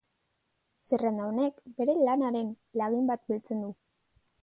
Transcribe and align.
Zerrenda 0.91 1.27
honek 1.33 1.63
bere 1.83 1.97
lanaren 2.09 2.51
lagin 2.85 3.15
bat 3.15 3.25
biltzen 3.33 3.67
du. 3.69 3.73